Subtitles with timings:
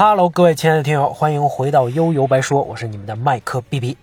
[0.00, 3.98] 哈喽各位亲爱的听友，欢迎回到悠悠白说，我是你们的麦克 B B。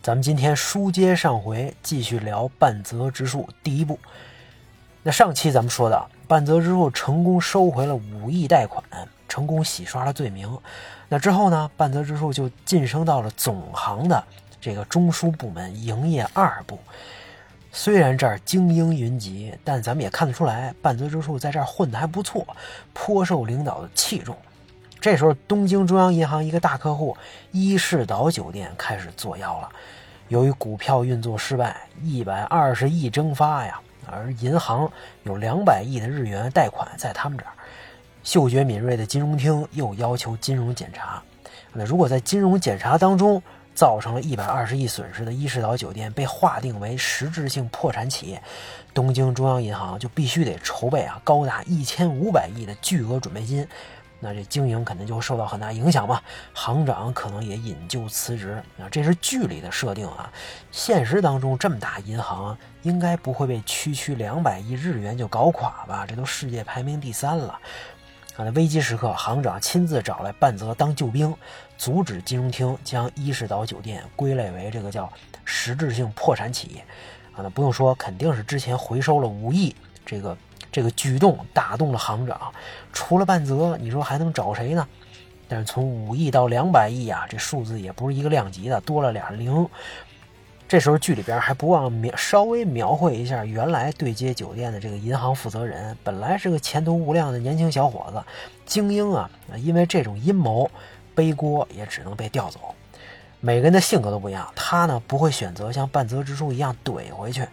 [0.00, 3.98] 咱们今天书接上回，继续聊半泽直树第一部。
[5.02, 8.80] 那上期咱们说的，半泽直树成功收回了五亿贷款，
[9.28, 10.56] 成功洗刷了罪名。
[11.08, 14.22] 那之后呢，半泽直树就晋升到了总行的
[14.60, 16.78] 这个中枢部门营业二部。
[17.72, 22.46] 虽然这儿精英云集，但咱们也看得出来，半泽直树在这儿混得还不错，
[22.92, 24.36] 颇受领导的器重。
[25.00, 27.16] 这时候，东京中央银行一个大客户
[27.52, 29.68] 伊势岛酒店开始作妖了。
[30.26, 34.90] 由于股票运作失败，一百二十亿蒸发呀，而银行
[35.22, 37.52] 有两百亿的日元贷款在他们这儿。
[38.24, 41.22] 嗅觉敏锐的金融厅又要求金融检查。
[41.72, 43.40] 那如果在金融检查当中
[43.74, 48.42] 造成了一百二十亿损失的伊势岛酒店被划定为实质性破产企业，
[48.92, 53.66] 东京中央银行就必须得筹备啊高达一千五百亿的巨额准备金。
[54.20, 56.20] 那这经营肯定就会受到很大影响嘛，
[56.52, 58.60] 行长可能也引咎辞职。
[58.76, 60.28] 啊，这是剧里的设定啊，
[60.72, 66.04] 现实当中这么大银行应该不会被区区两百亿日元就搞垮吧？
[66.04, 67.58] 这都世界排名第三了。
[68.36, 71.32] 啊，危机时刻，行长亲自找来半泽当救兵，
[71.76, 75.08] 阻止金融厅将伊势岛酒店归类为这个叫
[75.44, 76.80] 实质性破产企业。
[77.34, 80.36] 啊，那不用说，肯定是之前回收了五亿这个。
[80.70, 82.52] 这个举动打动了行长，
[82.92, 84.86] 除了半泽，你说还能找谁呢？
[85.48, 89.66] 但是从五亿到两百亿啊，这数字也不是一个量级的，多了俩零。
[90.68, 98.22] 这时候剧里边还不忘描稍微描绘一下原来对接酒店的这个银行负责人，本来是个前途无量的年轻小伙子，
[98.66, 100.70] 精英啊，因为这种阴谋，
[101.14, 102.74] 背锅也只能被调走。
[103.40, 107.48] 每个人的性格都不一样，他呢不会选择像半泽直树一样怼回去。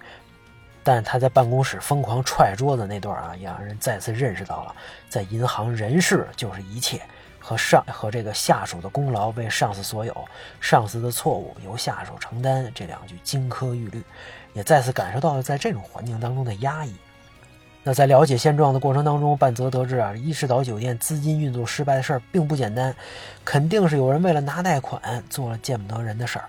[0.86, 4.75] 但他在办公室疯狂踹桌子那段啊，也让人再次认识到了，
[5.09, 7.02] 在银行人事就是一切，
[7.39, 10.15] 和上和这个下属的功劳为上司所有，
[10.61, 14.04] 上司的错误由下属承担这两句金科玉律，
[14.54, 16.93] 也再次感受到了在这种环境当中的压抑。
[17.82, 22.95] 那在了解现状的过程当中，半泽得知啊，伊势岛酒店资金运作失败的事儿并不简单，
[23.43, 26.45] 肯定是有人为了拿贷款做了见不得人的事儿。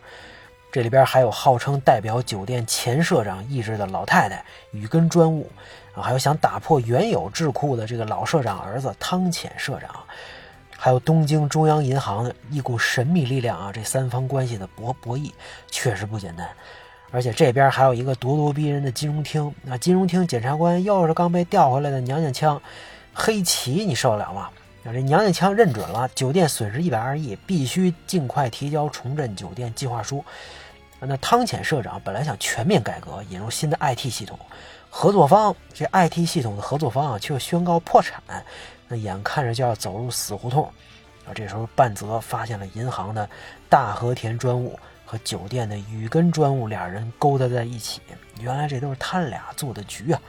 [0.76, 5.50] 这里边还有号称代表酒店前社长意志的老太太羽根专务，
[5.94, 9.91] 啊，还有想打破原有智库的这个老社长儿子汤浅社长，
[10.76, 13.72] 还有东京中央银行的一股神秘力量啊！
[13.72, 15.32] 这三方关系的博博弈
[15.70, 16.47] 确实不简单，
[17.10, 22.60] 而且这边还有一个咄咄逼人的金融厅，那金融厅检察官又是刚被调回来的娘娘腔
[23.15, 24.50] 黑崎，你受得了吗？
[24.84, 30.22] 啊这娘娘腔认准了酒店损失一百二亿，必须尽快提交重振酒店计划书。
[31.01, 34.39] 那汤浅社长本来想全面改革，引入新的 IT 系统，
[34.91, 38.23] 合作方这 IT 系统的合作方啊，却宣告破产，
[38.89, 40.65] 那眼看着就要走入死胡同。
[41.27, 43.29] 啊，这时候半泽发现了银行的
[43.69, 48.01] 大和田专务和酒店的羽根专务俩人勾搭在一起，
[48.41, 50.21] 原来这都是他俩做的局啊。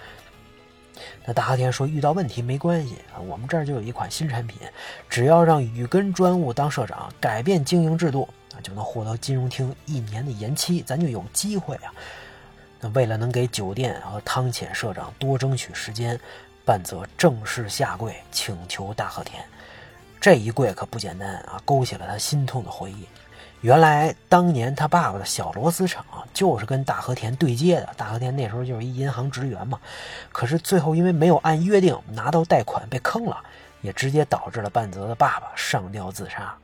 [1.24, 4.60] 那大和田说遇到问题没关系啊，我们这儿就有一款新产品，
[5.08, 8.28] 只要让羽根专务当社长，改变经营制度。
[8.54, 11.94] 啊就能获得金融厅一年的延期，咱就有机会啊！
[12.80, 16.20] 那为了能给酒店和汤浅社长多争取时间，
[16.64, 19.44] 半泽正式下跪请求大和田。
[20.20, 23.08] 这一跪可不简单啊，勾起了他心痛的回忆。
[23.62, 29.80] 原来当年他爸爸的小螺丝厂就是跟大和田对接的，大和田那时候就是一银行职员嘛。
[30.32, 33.42] 可是最后因为没有按约定拿到贷款被坑了，
[33.82, 36.56] 也直接导致了半泽的爸爸上吊自杀。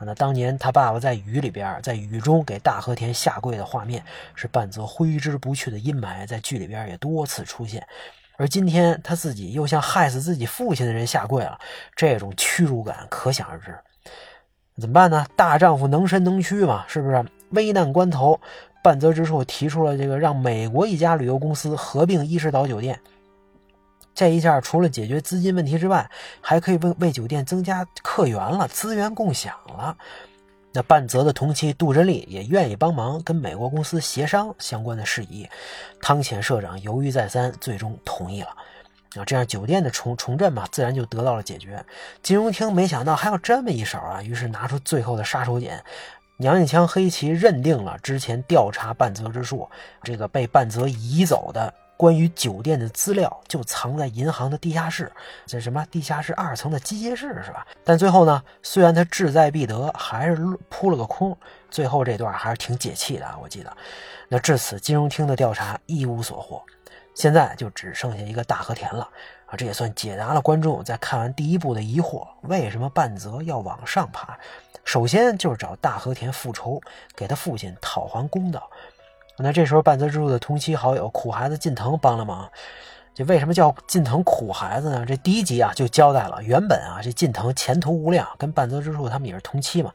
[0.00, 7.86] 那当年他爸爸在雨里边，在雨中给大和田下跪的画面，是半泽挥之不去的阴霾，在剧里边也多次出现。
[8.36, 11.58] 而今天他自己又向害死自己父亲的人下跪了，
[11.94, 13.74] 这种屈辱感可想而知。
[14.76, 15.24] 怎么办呢？
[15.36, 17.24] 大丈夫能伸能屈嘛，是不是？
[17.50, 18.40] 危难关头，
[18.82, 23.00] 半泽直树提出了这个让美国一家旅游公司合并伊势岛酒店。
[24.14, 26.08] 这一下除了解决资金问题之外，
[26.40, 29.96] 还可以为为酒店增加客源了，资源共享了。
[30.72, 35.48] 那半泽的同期杜真丽也愿意帮忙跟美国公司协商相关的事宜。
[36.00, 38.48] 汤浅社长犹豫再三，最终同意了。
[39.16, 41.84] 啊，这样酒店的重重振嘛，自然就得到了解决。
[42.22, 45.80] 金融厅没想到还有这么一手啊，于是拿出最后的杀手锏，
[46.38, 49.68] 娘娘腔黑旗认定了之前调查半泽之术，
[50.02, 51.72] 这个被半泽移走的。
[51.96, 55.10] 关于酒店的资料就藏在银行的地下室，
[55.46, 57.66] 这什么地下室二层的机械室是吧？
[57.84, 60.36] 但最后呢，虽然他志在必得，还是
[60.68, 61.36] 扑了个空。
[61.70, 63.76] 最后这段还是挺解气的啊，我记得。
[64.28, 66.62] 那至此，金融厅的调查一无所获。
[67.14, 69.08] 现在就只剩下一个大和田了
[69.46, 69.54] 啊！
[69.56, 74.36] 这也算解答了观众在看完第一部的疑惑：为什么半泽要往上爬？
[74.84, 76.80] 首先就是找大和田复仇，
[77.14, 78.68] 给他父亲讨还公道。
[79.38, 82.48] 那这时候半泽直树的同期好友苦孩子近藤帮了忙。
[83.14, 85.04] 这为什么叫近藤苦孩子呢？
[85.06, 89.92] 这第一集啊就交代了，原本啊这近藤前途无量，跟半泽直树他们也是同期嘛。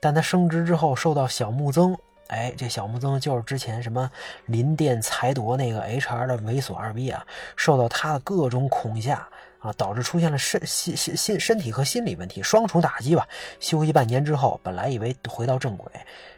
[0.00, 1.96] 但他升职之后受到小木曾，
[2.28, 4.08] 哎，这小木曾就是之前什么
[4.46, 7.26] 林电财夺那个 HR 的猥琐二逼啊，
[7.56, 9.28] 受到他的各种恐吓。
[9.60, 13.28] 啊，导致出现了身心心心身体和心理问题双重打击吧。
[13.60, 15.90] 休息半年之后，本来以为回到正轨，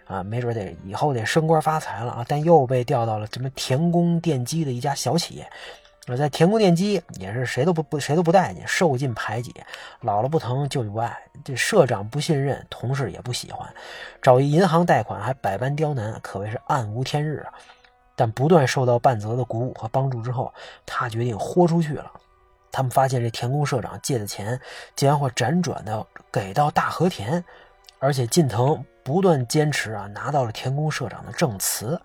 [0.06, 5.48] 啊，没准得以后得升官发财了啊，但又被调到了什么田宫电机的一家小企业。
[6.08, 9.54] 啊，在田宫电机也是谁都不不谁都不待见，受尽排挤，
[10.02, 13.72] 姥姥不疼舅舅不爱，这社长不信任，同事也不喜欢，
[14.20, 17.54] 找一银行贷款还百般刁难，可谓是暗无天日啊。
[18.16, 20.52] 但不断受到半泽的鼓舞和帮助之后，
[20.84, 22.10] 他决定豁出去了。
[22.72, 24.58] 他们发现这田宫社长借的钱
[24.96, 27.44] 竟然会辗转的给到大和田，
[27.98, 32.00] 而且近藤不断坚持啊，拿到了田宫社长的证词。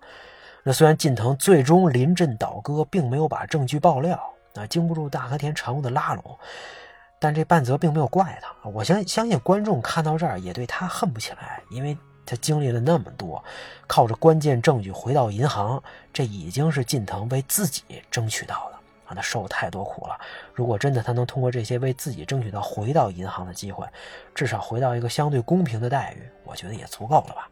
[0.62, 4.20] 那虽然近藤最终临阵倒戈，并没有把证据爆料
[4.54, 6.38] 啊，经不住大和田常务的拉拢，
[7.18, 8.68] 但这半泽并没有怪他。
[8.68, 13.42] 我相相信观众看到这儿也对他恨不起来，因为他经历了那么多，
[13.86, 15.82] 靠着关键证据回到银行，
[16.12, 18.77] 这已经是近藤为自己争取到的。
[19.08, 20.18] 让，他受太多苦了。
[20.52, 23.86] 如果真的他能通过这些为自己争取到回到银行的机会，
[24.34, 27.48] 至少回到一个相对公平的待遇，我觉得也足够了吧。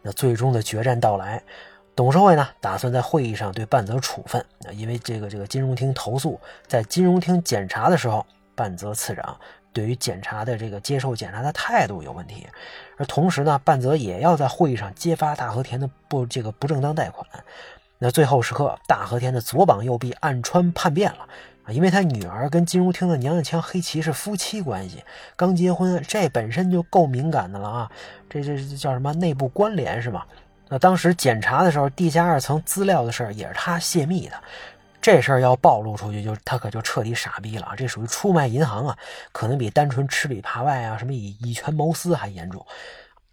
[0.00, 1.42] 那最终的决战到来，
[1.96, 4.44] 董事会呢打算在会议上对半泽处分。
[4.72, 8.24] 因为这个这个金融厅投诉，在金融厅检查的时候，
[8.54, 9.36] 半泽次长
[9.72, 12.46] 对于检查的这个接受检查的态度有问题。
[12.96, 17.26] 而同时呢，半泽也要在会议上揭发大和田的不这个不正当贷款。
[17.98, 21.28] 那最后时刻，大和田的左膀右臂暗川叛变了
[21.64, 21.72] 啊！
[21.72, 25.02] 因为他女儿跟金融厅的娘娘腔黑崎是夫妻关系，
[25.36, 27.90] 刚结婚，这本身就够敏感的了啊！
[28.28, 30.24] 这这叫什么内部关联是吗？
[30.68, 34.36] 那当时检查的时候，地下二层资料的事儿也是他泄密的，
[35.00, 38.98] 这事儿要暴露出去，就他可就彻底傻逼了这属于出卖银行啊，
[39.30, 42.66] 可能比单纯吃里扒外啊，什么以以权谋私还严重。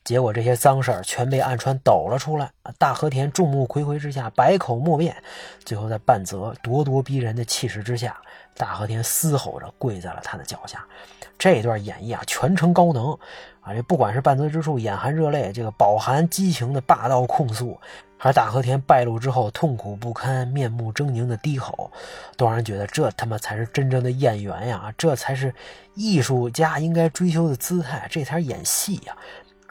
[0.04, 5.16] 结果这些脏事儿全被暗川抖了出来，大和田众目睽睽之下百口莫辩，
[5.64, 8.20] 最后在半泽咄咄逼人的气势之下，
[8.56, 10.84] 大和田嘶吼着跪在了他的脚下。
[11.38, 13.12] 这段演绎啊，全程高能
[13.62, 13.74] 啊！
[13.74, 17.80] 这不管是半泽之树眼含热泪，这个饱含激情的霸道控诉，
[18.18, 21.92] 还是大和田败露之后痛苦不堪、面目狰狞的低吼，
[22.38, 24.94] 都让人觉得这他妈才是真正的演员呀！
[24.98, 25.54] 这才是
[25.96, 29.18] 艺术家应该追求的姿态，这才是演戏呀！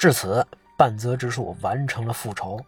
[0.01, 0.47] 至此，
[0.79, 2.59] 半泽直树完成了复仇，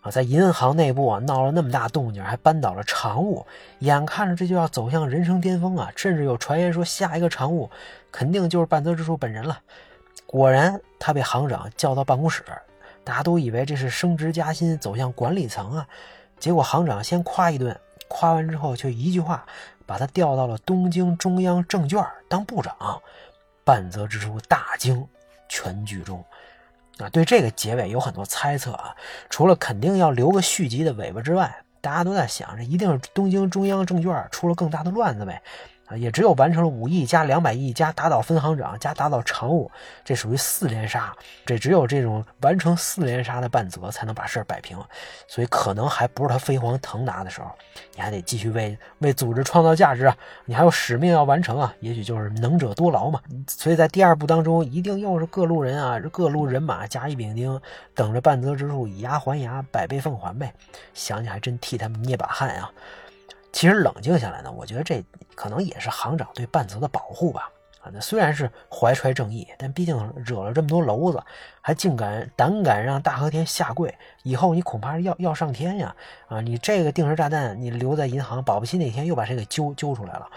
[0.00, 3.44] 啊，在银行内部啊闹了那么大动静，还扳倒了常务，
[3.80, 5.92] 眼看着这就要走向人生巅峰啊！
[5.94, 7.70] 甚至有传言说，下一个常务
[8.10, 9.60] 肯定就是半泽直树本人了。
[10.24, 12.42] 果然，他被行长叫到办公室，
[13.04, 15.86] 大家都以为这是升职加薪，走向管理层啊。
[16.38, 17.78] 结果行长先夸一顿，
[18.08, 19.44] 夸完之后却一句话
[19.84, 22.74] 把他调到了东京中央证券当部长。
[23.64, 25.06] 半泽直树大惊，
[25.46, 26.24] 全剧终。
[27.04, 28.94] 啊，对这个结尾有很多猜测啊，
[29.28, 35.42] 除了肯定要留个续集的尾巴之外，大家都在想，这一定是东京中央证券出了更大的乱子呗。
[35.90, 39.70] 啊，也只有完成了五亿加两百亿加打倒分行长加打倒常务，
[40.04, 41.12] 这属于四连杀。
[41.44, 44.78] 这只有这种完成四连杀的半泽才能把事儿摆平，
[45.26, 47.50] 所以可能还不是他飞黄腾达的时候，
[47.96, 51.74] 你还得继续为为组织创造价值啊，你还有使命要完成啊。
[51.80, 53.20] 也许就是能者多劳嘛。
[53.48, 57.60] 所以在第二部当中，一定又是各路人啊，各路人马甲乙丙丁，
[57.94, 60.52] 等着半泽之术以牙还牙，百倍奉还呗。
[60.94, 62.70] 想想还真替他们捏把汗啊。
[63.52, 65.04] 其实冷静下来呢，我觉得这
[65.34, 67.50] 可能也是行长对半泽的保护吧。
[67.80, 71.22] 啊，那虽然是怀揣正义，但毕竟惹了这么多娄子，
[71.62, 75.96] 还竟敢胆敢让大和田下跪，以后你恐怕是要要上天呀！
[76.28, 80.28] 啊，你这个定时炸弹，你留在银行，保不齐哪天又把谁给揪揪出来了。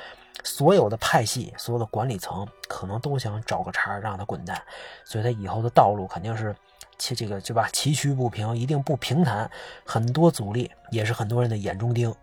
[0.45, 4.61] 所有的派系，所有的管理层，可能都想找个茬让他滚蛋，
[5.03, 6.55] 所以他以后的道路肯定是
[6.97, 7.67] 这个对吧？
[7.73, 9.51] 崎岖不平，一定不平坦，
[9.85, 12.15] 很多阻力，也是很多人的眼中钉。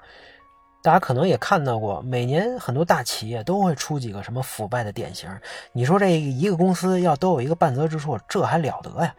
[0.82, 5.28] 大家可能也看到过，每年很多大企业都会出几个什么腐败的典型。
[5.72, 9.14] 你说这一个公司要都有一个半泽之处，这还了得呀？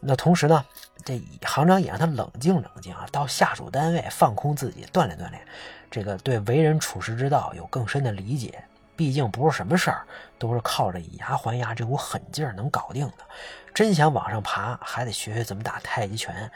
[0.00, 0.64] 那同时呢，
[1.04, 5.40] 这行长也让他冷静冷静啊，到下属单位放空自己，锻炼锻炼，
[5.88, 8.64] 这个对为人处世之道有更深的理解。
[8.94, 10.06] 毕竟不是什么事儿
[10.38, 13.24] 都是靠着以牙还牙这股狠劲儿能搞定的。
[13.72, 16.50] 真想往上爬，还得学学怎么打太极拳。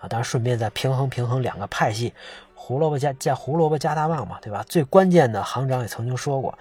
[0.00, 2.12] 啊，当然顺便再平衡平衡两个派系，
[2.64, 4.64] 胡萝卜加加胡萝卜加大棒嘛，对吧？
[4.68, 6.56] 最关键的行长也曾经说过，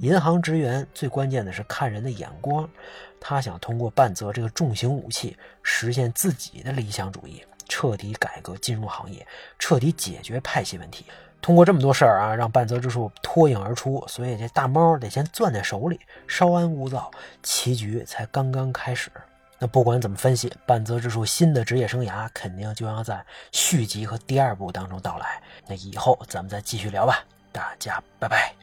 [0.00, 2.66] 银行职员最关键的是看人的眼光，
[3.20, 9.26] 他想通过半泽这个重型武器实现自己的理想主义，彻底改革金融行业，
[9.58, 11.04] 彻底解决派系问题。
[11.42, 17.10] 通过这么多事儿啊，让半泽之树脱颖而出，所以这大猫得先攥在手里，稍安勿躁，
[17.42, 19.10] 棋局才刚刚开始。
[19.62, 25.40] 那不管怎么分析，半泽直树新的职业生涯肯定就要在续集和第二部当中到来。
[25.68, 28.61] 那以后咱们再继续聊吧，大家拜拜。